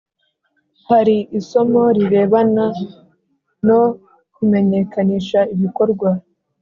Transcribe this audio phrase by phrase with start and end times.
[0.89, 2.65] Hari isomo rirebana
[3.67, 3.81] no
[4.33, 6.09] kumenyakanisha ibikorwa,